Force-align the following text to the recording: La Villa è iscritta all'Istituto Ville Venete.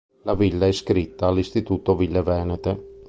La 0.23 0.33
Villa 0.33 0.65
è 0.65 0.69
iscritta 0.69 1.27
all'Istituto 1.27 1.95
Ville 1.95 2.23
Venete. 2.23 2.89